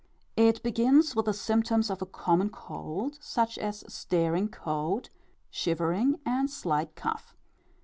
It 0.35 0.63
begins 0.63 1.15
with 1.15 1.25
the 1.27 1.33
symptoms 1.35 1.91
of 1.91 2.01
a 2.01 2.07
common 2.07 2.49
cold, 2.49 3.19
such 3.21 3.59
as 3.59 3.83
staring 3.87 4.47
coat, 4.49 5.11
shivering, 5.51 6.19
and 6.25 6.49
slight 6.49 6.95
cough. 6.95 7.35